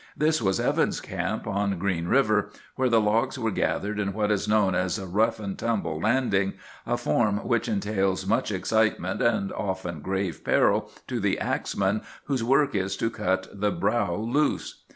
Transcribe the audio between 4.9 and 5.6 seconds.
a 'rough and